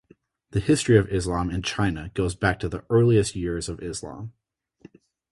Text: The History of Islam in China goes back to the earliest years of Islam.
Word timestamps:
The 0.49 0.59
History 0.59 0.97
of 0.97 1.09
Islam 1.09 1.51
in 1.51 1.61
China 1.61 2.09
goes 2.15 2.33
back 2.33 2.59
to 2.61 2.67
the 2.67 2.83
earliest 2.89 3.35
years 3.35 3.69
of 3.69 3.83
Islam. 3.83 4.33